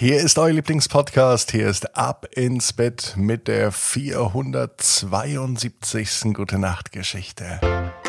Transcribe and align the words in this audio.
Hier 0.00 0.16
ist 0.16 0.36
euer 0.38 0.54
Lieblingspodcast. 0.54 1.50
Hier 1.50 1.68
ist 1.68 1.94
Ab 1.94 2.26
ins 2.34 2.72
Bett 2.72 3.12
mit 3.18 3.48
der 3.48 3.70
472. 3.70 6.32
Gute 6.32 6.58
Nacht 6.58 6.90
Geschichte. 6.90 7.60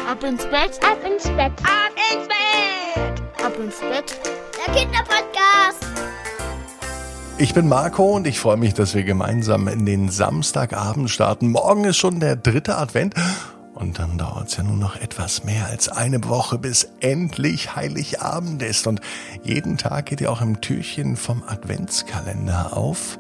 Ab 0.10 0.24
ins 0.24 0.46
Bett, 0.46 0.80
ab 0.82 1.00
ins 1.06 1.26
Bett, 1.26 1.52
ab 1.64 1.92
ins 2.14 2.30
Bett, 2.30 3.22
ab 3.44 3.60
ins 3.60 3.82
Bett. 3.82 4.18
Der 4.56 4.74
Kinderpodcast. 4.74 5.86
Ich 7.38 7.54
bin 7.54 7.68
Marco 7.68 8.16
und 8.16 8.26
ich 8.26 8.39
freue 8.39 8.55
mich, 8.55 8.73
dass 8.73 8.96
wir 8.96 9.04
gemeinsam 9.04 9.68
in 9.68 9.86
den 9.86 10.08
Samstagabend 10.08 11.10
starten. 11.10 11.52
Morgen 11.52 11.84
ist 11.84 11.98
schon 11.98 12.21
der 12.21 12.38
dritte 12.38 12.78
Advent. 12.78 13.16
Und 13.82 13.98
dann 13.98 14.20
dauert 14.20 14.50
es 14.50 14.57
ja 14.57 14.63
nur 14.63 14.77
noch 14.77 14.95
etwas 14.95 15.43
mehr 15.43 15.66
als 15.66 15.89
eine 15.89 16.23
Woche, 16.25 16.59
bis 16.59 16.88
endlich 17.00 17.75
Heiligabend 17.75 18.61
ist. 18.61 18.86
Und 18.86 19.02
jeden 19.43 19.77
Tag 19.77 20.05
geht 20.05 20.21
ja 20.21 20.29
auch 20.29 20.41
im 20.41 20.61
Türchen 20.61 21.18
vom 21.18 21.43
Adventskalender 21.43 22.78
auf. 22.78 23.18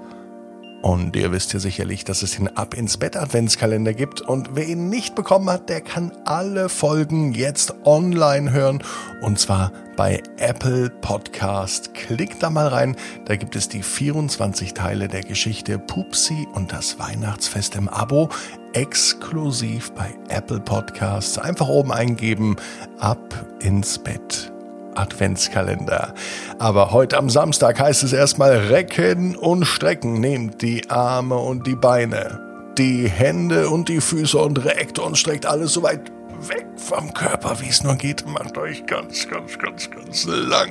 Und 0.81 1.15
ihr 1.15 1.31
wisst 1.31 1.53
ja 1.53 1.59
sicherlich, 1.59 2.05
dass 2.05 2.23
es 2.23 2.35
den 2.35 2.57
Ab 2.57 2.73
ins 2.73 2.97
Bett 2.97 3.15
Adventskalender 3.15 3.93
gibt. 3.93 4.21
Und 4.21 4.55
wer 4.55 4.67
ihn 4.67 4.89
nicht 4.89 5.13
bekommen 5.13 5.49
hat, 5.49 5.69
der 5.69 5.81
kann 5.81 6.11
alle 6.25 6.69
Folgen 6.69 7.33
jetzt 7.33 7.73
online 7.85 8.51
hören. 8.51 8.83
Und 9.21 9.39
zwar 9.39 9.71
bei 9.95 10.23
Apple 10.37 10.89
Podcast. 10.89 11.93
Klickt 11.93 12.41
da 12.41 12.49
mal 12.49 12.67
rein. 12.67 12.95
Da 13.25 13.35
gibt 13.35 13.55
es 13.55 13.69
die 13.69 13.83
24 13.83 14.73
Teile 14.73 15.07
der 15.07 15.21
Geschichte 15.21 15.77
Pupsi 15.77 16.47
und 16.53 16.71
das 16.71 16.97
Weihnachtsfest 16.97 17.75
im 17.75 17.87
Abo. 17.87 18.29
Exklusiv 18.73 19.91
bei 19.91 20.15
Apple 20.29 20.61
Podcasts. 20.61 21.37
Einfach 21.37 21.67
oben 21.67 21.91
eingeben. 21.91 22.55
Ab 22.97 23.45
ins 23.61 23.99
Bett. 23.99 24.50
Adventskalender. 24.95 26.13
Aber 26.59 26.91
heute 26.91 27.17
am 27.17 27.29
Samstag 27.29 27.79
heißt 27.79 28.03
es 28.03 28.13
erstmal 28.13 28.51
recken 28.51 29.35
und 29.35 29.65
strecken. 29.65 30.19
Nehmt 30.19 30.61
die 30.61 30.89
Arme 30.89 31.37
und 31.37 31.67
die 31.67 31.75
Beine, 31.75 32.39
die 32.77 33.07
Hände 33.09 33.69
und 33.69 33.89
die 33.89 34.01
Füße 34.01 34.37
und 34.37 34.63
reckt 34.65 34.99
und 34.99 35.17
streckt 35.17 35.45
alles 35.45 35.73
so 35.73 35.83
weit 35.83 36.11
weg 36.47 36.67
vom 36.75 37.13
Körper, 37.13 37.59
wie 37.59 37.69
es 37.69 37.83
nur 37.83 37.95
geht. 37.95 38.25
Macht 38.27 38.57
euch 38.57 38.85
ganz, 38.85 39.27
ganz, 39.27 39.57
ganz, 39.57 39.89
ganz 39.89 40.25
lang. 40.25 40.69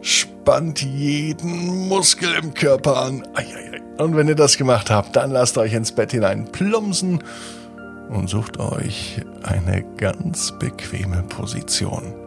Spannt 0.00 0.82
jeden 0.82 1.88
Muskel 1.88 2.34
im 2.34 2.54
Körper 2.54 2.96
an. 2.96 3.22
Und 3.98 4.16
wenn 4.16 4.28
ihr 4.28 4.34
das 4.34 4.56
gemacht 4.56 4.90
habt, 4.90 5.14
dann 5.16 5.30
lasst 5.30 5.58
euch 5.58 5.74
ins 5.74 5.92
Bett 5.92 6.10
hinein 6.10 6.50
plumpsen 6.50 7.22
und 8.08 8.28
sucht 8.28 8.58
euch 8.58 9.20
eine 9.42 9.84
ganz 9.96 10.52
bequeme 10.58 11.22
Position. 11.22 12.21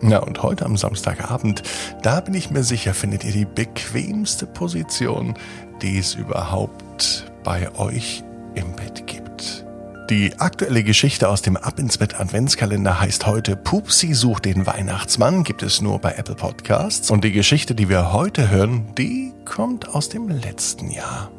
Na 0.00 0.18
und 0.18 0.42
heute 0.42 0.64
am 0.64 0.76
Samstagabend, 0.76 1.62
da 2.02 2.20
bin 2.20 2.34
ich 2.34 2.50
mir 2.50 2.62
sicher, 2.62 2.94
findet 2.94 3.24
ihr 3.24 3.32
die 3.32 3.44
bequemste 3.44 4.46
Position, 4.46 5.34
die 5.82 5.98
es 5.98 6.14
überhaupt 6.14 7.30
bei 7.42 7.74
euch 7.76 8.22
im 8.54 8.72
Bett 8.76 9.06
gibt. 9.06 9.64
Die 10.10 10.32
aktuelle 10.38 10.84
Geschichte 10.84 11.28
aus 11.28 11.42
dem 11.42 11.56
Ab 11.56 11.78
ins 11.78 11.98
Bett 11.98 12.18
Adventskalender 12.18 12.98
heißt 12.98 13.26
heute 13.26 13.56
Pupsi 13.56 14.14
sucht 14.14 14.46
den 14.46 14.66
Weihnachtsmann, 14.66 15.44
gibt 15.44 15.62
es 15.62 15.82
nur 15.82 15.98
bei 15.98 16.12
Apple 16.12 16.34
Podcasts. 16.34 17.10
Und 17.10 17.24
die 17.24 17.32
Geschichte, 17.32 17.74
die 17.74 17.90
wir 17.90 18.12
heute 18.12 18.48
hören, 18.50 18.94
die 18.96 19.34
kommt 19.44 19.88
aus 19.88 20.08
dem 20.08 20.28
letzten 20.28 20.90
Jahr. 20.90 21.30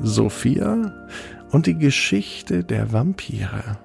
Sophia 0.00 0.92
und 1.52 1.66
die 1.66 1.78
Geschichte 1.78 2.64
der 2.64 2.92
Vampire. 2.92 3.78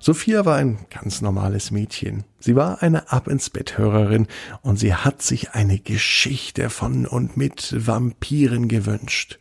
Sophia 0.00 0.44
war 0.44 0.56
ein 0.56 0.78
ganz 0.90 1.20
normales 1.20 1.70
Mädchen. 1.70 2.24
Sie 2.38 2.56
war 2.56 2.82
eine 2.82 3.12
Ab 3.12 3.28
ins 3.28 3.50
Bett 3.50 3.78
Hörerin 3.78 4.26
und 4.62 4.78
sie 4.78 4.94
hat 4.94 5.22
sich 5.22 5.52
eine 5.52 5.78
Geschichte 5.78 6.70
von 6.70 7.06
und 7.06 7.36
mit 7.36 7.74
Vampiren 7.86 8.68
gewünscht. 8.68 9.38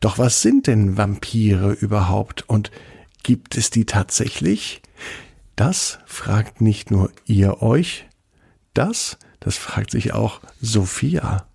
Doch 0.00 0.18
was 0.18 0.42
sind 0.42 0.66
denn 0.66 0.96
Vampire 0.96 1.72
überhaupt 1.72 2.48
und 2.48 2.70
gibt 3.22 3.56
es 3.56 3.70
die 3.70 3.84
tatsächlich? 3.84 4.82
Das 5.56 5.98
fragt 6.06 6.60
nicht 6.60 6.90
nur 6.90 7.10
ihr 7.26 7.62
euch, 7.62 8.06
das, 8.72 9.18
das 9.40 9.56
fragt 9.56 9.90
sich 9.90 10.12
auch 10.12 10.40
Sophia. 10.60 11.46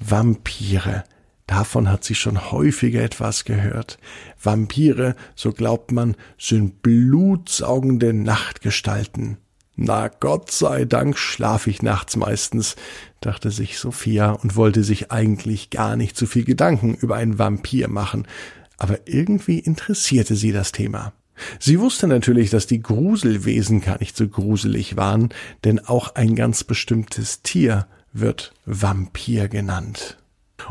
Vampire, 0.00 1.04
Davon 1.48 1.90
hat 1.90 2.04
sie 2.04 2.14
schon 2.14 2.52
häufiger 2.52 3.02
etwas 3.02 3.44
gehört. 3.44 3.98
Vampire, 4.40 5.16
so 5.34 5.50
glaubt 5.52 5.92
man, 5.92 6.14
sind 6.38 6.82
blutsaugende 6.82 8.12
Nachtgestalten. 8.12 9.38
Na 9.74 10.08
Gott 10.08 10.50
sei 10.50 10.84
Dank 10.84 11.16
schlaf 11.16 11.66
ich 11.66 11.82
nachts 11.82 12.16
meistens, 12.16 12.76
dachte 13.20 13.50
sich 13.50 13.78
Sophia 13.78 14.32
und 14.32 14.56
wollte 14.56 14.84
sich 14.84 15.10
eigentlich 15.10 15.70
gar 15.70 15.96
nicht 15.96 16.18
zu 16.18 16.26
viel 16.26 16.44
Gedanken 16.44 16.94
über 16.94 17.16
einen 17.16 17.38
Vampir 17.38 17.88
machen, 17.88 18.28
aber 18.76 18.98
irgendwie 19.06 19.58
interessierte 19.58 20.36
sie 20.36 20.52
das 20.52 20.70
Thema. 20.72 21.14
Sie 21.58 21.80
wusste 21.80 22.08
natürlich, 22.08 22.50
dass 22.50 22.66
die 22.66 22.82
Gruselwesen 22.82 23.80
gar 23.80 23.98
nicht 24.00 24.16
so 24.16 24.28
gruselig 24.28 24.96
waren, 24.96 25.30
denn 25.64 25.78
auch 25.78 26.14
ein 26.14 26.34
ganz 26.34 26.62
bestimmtes 26.64 27.40
Tier 27.42 27.86
wird 28.12 28.52
Vampir 28.66 29.48
genannt. 29.48 30.18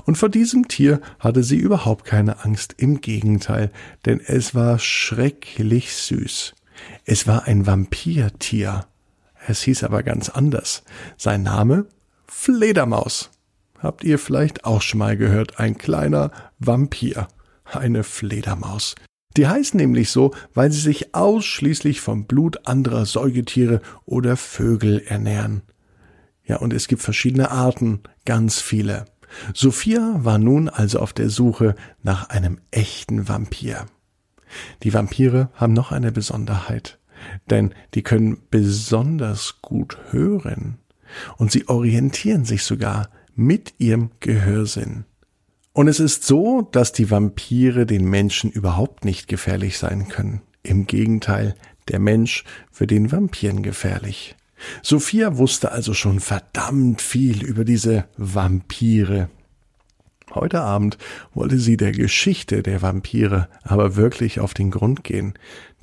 Und 0.04 0.18
vor 0.18 0.30
diesem 0.30 0.68
Tier 0.68 1.02
hatte 1.20 1.44
sie 1.44 1.58
überhaupt 1.58 2.06
keine 2.06 2.44
Angst, 2.44 2.76
im 2.78 3.02
Gegenteil, 3.02 3.72
denn 4.06 4.20
es 4.20 4.54
war 4.54 4.80
schrecklich 4.80 5.94
süß. 5.94 6.54
Es 7.06 7.28
war 7.28 7.46
ein 7.46 7.66
Vampirtier. 7.66 8.86
Es 9.48 9.62
hieß 9.62 9.84
aber 9.84 10.04
ganz 10.04 10.30
anders. 10.30 10.84
Sein 11.18 11.44
Name 11.44 11.88
Fledermaus. 12.28 13.32
Habt 13.80 14.04
ihr 14.04 14.20
vielleicht 14.20 14.66
auch 14.66 14.82
schon 14.82 15.00
mal 15.00 15.18
gehört, 15.18 15.60
ein 15.60 15.78
kleiner 15.78 16.32
Vampir, 16.60 17.28
eine 17.64 18.04
Fledermaus. 18.04 18.96
Die 19.38 19.48
heißen 19.48 19.80
nämlich 19.80 20.10
so, 20.10 20.34
weil 20.54 20.72
sie 20.72 20.82
sich 20.82 21.14
ausschließlich 21.14 22.02
vom 22.02 22.26
Blut 22.26 22.68
anderer 22.68 23.06
Säugetiere 23.06 23.82
oder 24.06 24.36
Vögel 24.36 25.00
ernähren. 25.06 25.62
Ja, 26.44 26.58
und 26.58 26.74
es 26.74 26.88
gibt 26.88 27.04
verschiedene 27.04 27.52
Arten, 27.52 28.02
ganz 28.26 28.60
viele. 28.60 29.06
Sophia 29.54 30.16
war 30.20 30.38
nun 30.38 30.70
also 30.70 31.00
auf 31.00 31.14
der 31.14 31.30
Suche 31.30 31.76
nach 32.04 32.30
einem 32.30 32.60
echten 32.72 33.28
Vampir. 33.28 33.86
Die 34.84 34.94
Vampire 34.94 35.50
haben 35.54 35.74
noch 35.74 35.92
eine 35.92 36.12
Besonderheit, 36.12 37.00
denn 37.50 37.74
die 37.94 38.04
können 38.04 38.38
besonders 38.50 39.62
gut 39.62 39.98
hören 40.12 40.78
und 41.38 41.52
sie 41.52 41.68
orientieren 41.68 42.46
sich 42.46 42.64
sogar 42.64 43.10
mit 43.36 43.76
ihrem 43.78 44.12
Gehörsinn. 44.20 45.06
Und 45.74 45.88
es 45.88 46.00
ist 46.00 46.24
so, 46.24 46.64
dass 46.72 46.92
die 46.92 47.12
Vampire 47.12 47.86
den 47.86 48.06
Menschen 48.06 48.50
überhaupt 48.50 49.06
nicht 49.06 49.28
gefährlich 49.28 49.78
sein 49.78 50.08
können. 50.08 50.42
Im 50.64 50.88
Gegenteil, 50.88 51.56
der 51.88 52.00
Mensch 52.00 52.44
wird 52.76 52.92
den 52.92 53.12
Vampiren 53.12 53.62
gefährlich. 53.62 54.36
Sophia 54.82 55.38
wusste 55.38 55.72
also 55.72 55.94
schon 55.94 56.20
verdammt 56.20 57.02
viel 57.02 57.44
über 57.44 57.66
diese 57.66 58.06
Vampire. 58.18 59.30
Heute 60.34 60.62
Abend 60.62 60.98
wollte 61.34 61.58
sie 61.58 61.78
der 61.78 61.92
Geschichte 61.92 62.62
der 62.62 62.82
Vampire 62.82 63.48
aber 63.64 63.96
wirklich 63.96 64.40
auf 64.40 64.54
den 64.54 64.72
Grund 64.72 65.04
gehen. 65.04 65.34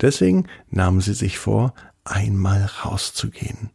Deswegen 0.01 0.47
nahm 0.69 1.01
sie 1.01 1.13
sich 1.13 1.37
vor, 1.37 1.73
einmal 2.03 2.69
rauszugehen. 2.83 3.71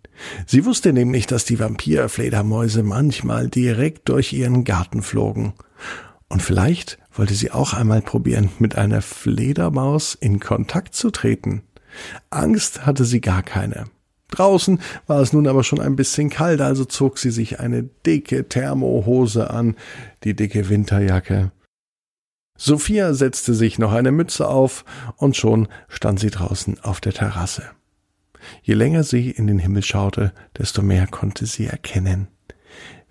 Sie 0.46 0.64
wusste 0.64 0.92
nämlich, 0.92 1.26
dass 1.26 1.44
die 1.44 1.58
Vampirfledermäuse 1.58 2.82
manchmal 2.82 3.48
direkt 3.48 4.08
durch 4.08 4.32
ihren 4.32 4.64
Garten 4.64 5.02
flogen. 5.02 5.54
Und 6.28 6.42
vielleicht 6.42 6.98
wollte 7.12 7.34
sie 7.34 7.50
auch 7.50 7.74
einmal 7.74 8.02
probieren, 8.02 8.50
mit 8.58 8.76
einer 8.76 9.02
Fledermaus 9.02 10.14
in 10.14 10.38
Kontakt 10.38 10.94
zu 10.94 11.10
treten. 11.10 11.62
Angst 12.30 12.86
hatte 12.86 13.04
sie 13.04 13.20
gar 13.20 13.42
keine. 13.42 13.86
Draußen 14.30 14.80
war 15.06 15.20
es 15.20 15.32
nun 15.32 15.46
aber 15.46 15.64
schon 15.64 15.80
ein 15.80 15.96
bisschen 15.96 16.30
kalt, 16.30 16.60
also 16.60 16.84
zog 16.84 17.18
sie 17.18 17.30
sich 17.30 17.60
eine 17.60 17.82
dicke 17.82 18.48
Thermohose 18.48 19.50
an, 19.50 19.76
die 20.24 20.34
dicke 20.34 20.68
Winterjacke. 20.68 21.52
Sophia 22.56 23.14
setzte 23.14 23.54
sich 23.54 23.78
noch 23.78 23.92
eine 23.92 24.12
Mütze 24.12 24.46
auf, 24.46 24.84
und 25.16 25.36
schon 25.36 25.68
stand 25.88 26.20
sie 26.20 26.30
draußen 26.30 26.80
auf 26.80 27.00
der 27.00 27.14
Terrasse. 27.14 27.64
Je 28.62 28.74
länger 28.74 29.02
sie 29.02 29.30
in 29.30 29.46
den 29.46 29.58
Himmel 29.58 29.82
schaute, 29.82 30.32
desto 30.58 30.82
mehr 30.82 31.06
konnte 31.06 31.46
sie 31.46 31.66
erkennen, 31.66 32.28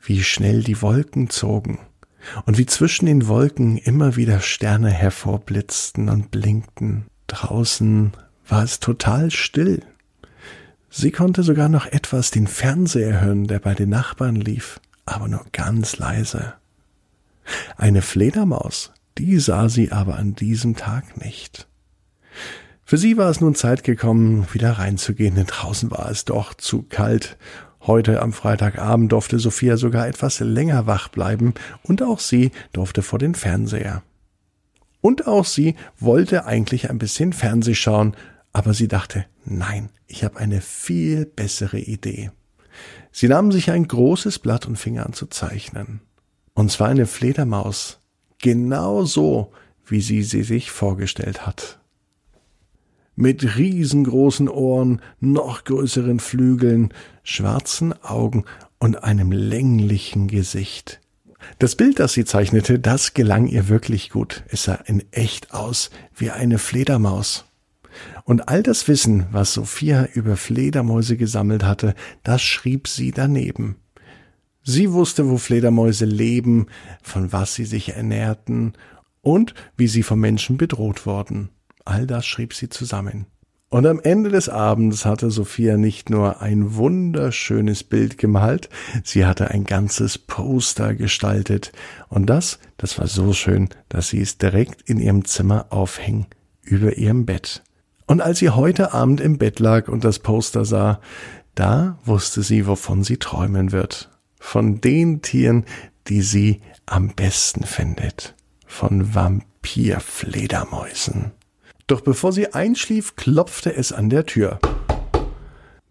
wie 0.01 0.23
schnell 0.23 0.63
die 0.63 0.81
Wolken 0.81 1.29
zogen 1.29 1.79
und 2.45 2.57
wie 2.57 2.65
zwischen 2.65 3.05
den 3.05 3.27
Wolken 3.27 3.77
immer 3.77 4.15
wieder 4.15 4.39
Sterne 4.39 4.91
hervorblitzten 4.91 6.09
und 6.09 6.31
blinkten. 6.31 7.05
Draußen 7.27 8.11
war 8.47 8.63
es 8.63 8.79
total 8.79 9.31
still. 9.31 9.81
Sie 10.89 11.11
konnte 11.11 11.43
sogar 11.43 11.69
noch 11.69 11.85
etwas 11.85 12.31
den 12.31 12.47
Fernseher 12.47 13.21
hören, 13.21 13.47
der 13.47 13.59
bei 13.59 13.73
den 13.75 13.89
Nachbarn 13.89 14.35
lief, 14.35 14.79
aber 15.05 15.27
nur 15.27 15.45
ganz 15.51 15.97
leise. 15.97 16.53
Eine 17.77 18.01
Fledermaus, 18.01 18.91
die 19.17 19.39
sah 19.39 19.69
sie 19.69 19.91
aber 19.91 20.17
an 20.17 20.35
diesem 20.35 20.75
Tag 20.75 21.17
nicht. 21.17 21.67
Für 22.83 22.97
sie 22.97 23.17
war 23.17 23.29
es 23.29 23.39
nun 23.39 23.53
Zeit 23.53 23.83
gekommen, 23.83 24.47
wieder 24.51 24.73
reinzugehen, 24.73 25.35
denn 25.35 25.45
draußen 25.45 25.91
war 25.91 26.09
es 26.09 26.25
doch 26.25 26.53
zu 26.55 26.83
kalt, 26.83 27.37
Heute 27.81 28.21
am 28.21 28.33
Freitagabend 28.33 29.11
durfte 29.13 29.39
Sophia 29.39 29.77
sogar 29.77 30.07
etwas 30.07 30.41
länger 30.41 30.85
wach 30.85 31.07
bleiben 31.07 31.53
und 31.81 32.03
auch 32.03 32.19
sie 32.19 32.51
durfte 32.73 33.01
vor 33.01 33.19
den 33.19 33.35
Fernseher. 33.35 34.03
Und 35.01 35.27
auch 35.27 35.45
sie 35.45 35.75
wollte 35.97 36.45
eigentlich 36.45 36.89
ein 36.89 36.97
bisschen 36.97 37.31
Fernseh 37.31 37.75
schauen, 37.75 38.15
aber 38.51 38.73
sie 38.73 38.89
dachte, 38.89 39.25
nein, 39.49 39.89
ich 40.07 40.23
habe 40.23 40.37
eine 40.37 40.61
viel 40.61 41.25
bessere 41.25 41.79
Idee. 41.79 42.31
Sie 43.11 43.27
nahm 43.27 43.51
sich 43.51 43.71
ein 43.71 43.87
großes 43.87 44.39
Blatt 44.39 44.65
und 44.65 44.77
fing 44.77 44.99
an 44.99 45.13
zu 45.13 45.27
zeichnen. 45.27 46.01
Und 46.53 46.71
zwar 46.71 46.89
eine 46.89 47.05
Fledermaus, 47.05 47.99
genau 48.39 49.05
so, 49.05 49.51
wie 49.85 50.01
sie 50.01 50.23
sie 50.23 50.43
sich 50.43 50.71
vorgestellt 50.71 51.45
hat. 51.45 51.79
Mit 53.15 53.57
riesengroßen 53.57 54.47
Ohren, 54.47 55.01
noch 55.19 55.65
größeren 55.65 56.19
Flügeln, 56.19 56.93
schwarzen 57.23 57.93
Augen 58.03 58.45
und 58.79 59.03
einem 59.03 59.31
länglichen 59.31 60.27
Gesicht. 60.27 61.01
Das 61.57 61.75
Bild, 61.75 61.99
das 61.99 62.13
sie 62.13 62.25
zeichnete, 62.25 62.79
das 62.79 63.13
gelang 63.13 63.47
ihr 63.47 63.67
wirklich 63.67 64.09
gut. 64.09 64.43
Es 64.47 64.63
sah 64.63 64.75
in 64.75 65.03
echt 65.11 65.53
aus 65.53 65.89
wie 66.15 66.31
eine 66.31 66.57
Fledermaus. 66.57 67.45
Und 68.23 68.49
all 68.49 68.63
das 68.63 68.87
Wissen, 68.87 69.25
was 69.31 69.53
Sophia 69.53 70.07
über 70.13 70.37
Fledermäuse 70.37 71.17
gesammelt 71.17 71.63
hatte, 71.63 71.95
das 72.23 72.41
schrieb 72.41 72.87
sie 72.87 73.11
daneben. 73.11 73.77
Sie 74.63 74.91
wusste, 74.91 75.29
wo 75.29 75.37
Fledermäuse 75.37 76.05
leben, 76.05 76.67
von 77.01 77.31
was 77.31 77.55
sie 77.55 77.65
sich 77.65 77.95
ernährten 77.95 78.73
und 79.21 79.53
wie 79.77 79.87
sie 79.87 80.03
vom 80.03 80.19
Menschen 80.19 80.57
bedroht 80.57 81.05
wurden. 81.05 81.49
All 81.85 82.05
das 82.05 82.25
schrieb 82.25 82.53
sie 82.53 82.69
zusammen. 82.69 83.25
Und 83.69 83.85
am 83.85 83.99
Ende 83.99 84.31
des 84.31 84.49
Abends 84.49 85.05
hatte 85.05 85.29
Sophia 85.29 85.77
nicht 85.77 86.09
nur 86.09 86.41
ein 86.41 86.75
wunderschönes 86.75 87.83
Bild 87.83 88.17
gemalt, 88.17 88.67
sie 89.03 89.27
hatte 89.27 89.51
ein 89.51 89.63
ganzes 89.63 90.17
Poster 90.17 90.95
gestaltet. 90.95 91.71
Und 92.07 92.25
das, 92.27 92.57
das 92.77 92.97
war 92.97 93.05
so 93.05 93.31
schön, 93.31 93.69
dass 93.87 94.09
sie 94.09 94.21
es 94.21 94.39
direkt 94.39 94.89
in 94.89 94.99
ihrem 94.99 95.23
Zimmer 95.25 95.67
aufhing, 95.69 96.25
über 96.63 96.97
ihrem 96.97 97.27
Bett. 97.27 97.61
Und 98.09 98.21
als 98.21 98.39
sie 98.39 98.49
heute 98.49 98.91
Abend 98.91 99.21
im 99.21 99.37
Bett 99.37 99.59
lag 99.59 99.87
und 99.87 100.03
das 100.03 100.17
Poster 100.17 100.65
sah, 100.65 100.99
da 101.53 101.99
wusste 102.03 102.41
sie, 102.41 102.65
wovon 102.65 103.03
sie 103.03 103.17
träumen 103.17 103.71
wird. 103.71 104.09
Von 104.39 104.81
den 104.81 105.21
Tieren, 105.21 105.63
die 106.07 106.23
sie 106.23 106.61
am 106.87 107.09
besten 107.09 107.65
findet. 107.65 108.33
Von 108.65 109.13
Vampirfledermäusen. 109.13 111.33
Doch 111.85 112.01
bevor 112.01 112.33
sie 112.33 112.51
einschlief, 112.51 113.15
klopfte 113.15 113.75
es 113.75 113.93
an 113.93 114.09
der 114.09 114.25
Tür. 114.25 114.57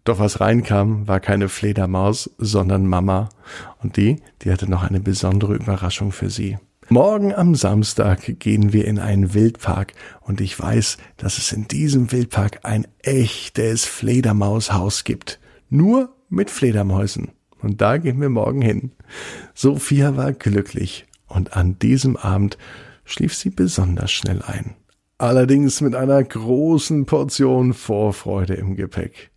Doch 0.03 0.19
was 0.19 0.41
reinkam, 0.41 1.07
war 1.07 1.21
keine 1.21 1.47
Fledermaus, 1.47 2.29
sondern 2.37 2.85
Mama. 2.85 3.29
Und 3.81 3.95
die, 3.95 4.21
die 4.41 4.51
hatte 4.51 4.69
noch 4.69 4.83
eine 4.83 4.99
besondere 4.99 5.55
Überraschung 5.55 6.11
für 6.11 6.29
sie. 6.29 6.57
Morgen 6.91 7.35
am 7.35 7.53
Samstag 7.53 8.39
gehen 8.39 8.73
wir 8.73 8.85
in 8.85 8.97
einen 8.97 9.35
Wildpark 9.35 9.93
und 10.21 10.41
ich 10.41 10.59
weiß, 10.59 10.97
dass 11.17 11.37
es 11.37 11.51
in 11.51 11.67
diesem 11.67 12.11
Wildpark 12.11 12.61
ein 12.63 12.87
echtes 13.03 13.85
Fledermaushaus 13.85 15.03
gibt. 15.03 15.39
Nur 15.69 16.09
mit 16.29 16.49
Fledermäusen. 16.49 17.29
Und 17.61 17.79
da 17.79 17.97
gehen 17.97 18.19
wir 18.19 18.29
morgen 18.29 18.63
hin. 18.63 18.91
Sophia 19.53 20.17
war 20.17 20.33
glücklich 20.33 21.05
und 21.27 21.55
an 21.55 21.77
diesem 21.77 22.17
Abend 22.17 22.57
schlief 23.05 23.35
sie 23.35 23.51
besonders 23.51 24.11
schnell 24.11 24.41
ein. 24.41 24.73
Allerdings 25.19 25.81
mit 25.81 25.93
einer 25.93 26.23
großen 26.23 27.05
Portion 27.05 27.75
Vorfreude 27.75 28.55
im 28.55 28.75
Gepäck. 28.75 29.29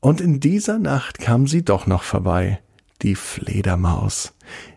Und 0.00 0.22
in 0.22 0.40
dieser 0.40 0.78
Nacht 0.78 1.18
kam 1.18 1.46
sie 1.48 1.66
doch 1.66 1.86
noch 1.86 2.02
vorbei, 2.02 2.60
die 3.02 3.14
Fledermaus. 3.14 4.32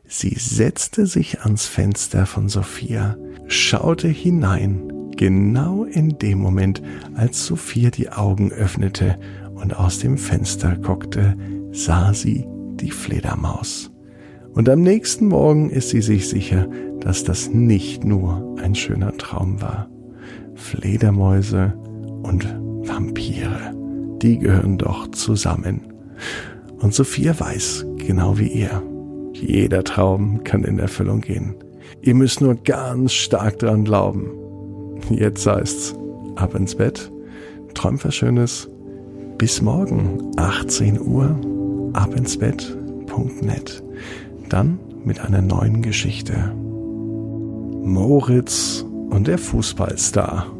Sie 0.10 0.36
setzte 0.40 1.06
sich 1.06 1.42
ans 1.42 1.66
Fenster 1.66 2.26
von 2.26 2.48
Sophia, 2.48 3.18
schaute 3.48 4.08
hinein, 4.08 5.12
genau 5.18 5.84
in 5.84 6.18
dem 6.18 6.40
Moment, 6.40 6.82
als 7.16 7.46
Sophia 7.46 7.90
die 7.90 8.10
Augen 8.10 8.54
öffnete 8.54 9.20
und 9.56 9.76
aus 9.76 10.00
dem 10.00 10.18
Fenster 10.18 10.78
guckte, 10.78 11.36
sah 11.72 12.14
sie 12.14 12.46
die 12.76 12.92
Fledermaus. 12.92 13.92
Und 14.54 14.70
am 14.70 14.82
nächsten 14.82 15.28
Morgen 15.28 15.70
ist 15.70 15.90
sie 15.90 16.02
sich 16.02 16.30
sicher, 16.30 16.68
dass 17.02 17.26
das 17.26 17.50
nicht 17.50 18.06
nur 18.06 18.56
ein 18.62 18.76
schöner 18.76 19.16
Traum 19.18 19.62
war. 19.62 19.90
Fledermäuse 20.56 21.74
und 22.24 22.46
Vampire, 22.88 23.74
die 24.22 24.40
gehören 24.40 24.78
doch 24.78 25.12
zusammen. 25.12 25.82
Und 26.78 26.94
Sophia 26.94 27.38
weiß, 27.38 27.86
genau 27.98 28.40
wie 28.40 28.48
ihr, 28.48 28.82
jeder 29.42 29.84
Traum 29.84 30.44
kann 30.44 30.64
in 30.64 30.80
Erfüllung 30.80 31.22
gehen. 31.22 31.56
Ihr 32.02 32.16
müsst 32.16 32.42
nur 32.42 32.56
ganz 32.56 33.14
stark 33.14 33.60
dran 33.60 33.84
glauben. 33.84 34.32
Jetzt 35.10 35.46
heißt's, 35.46 35.96
ab 36.36 36.56
ins 36.56 36.76
Bett, 36.76 37.12
träumt 37.74 38.04
was 38.04 38.16
Schönes. 38.16 38.70
Bis 39.38 39.62
morgen, 39.62 40.32
18 40.38 41.00
Uhr, 41.00 41.40
abinsbett.net. 41.94 43.84
Dann 44.50 44.80
mit 45.06 45.20
einer 45.20 45.42
neuen 45.42 45.82
Geschichte. 45.82 46.52
Moritz 47.84 48.86
und 49.10 49.28
der 49.28 49.38
Fußballstar. 49.38 50.57